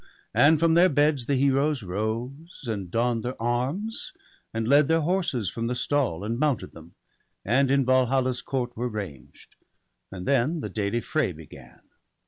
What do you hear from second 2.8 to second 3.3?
donn'd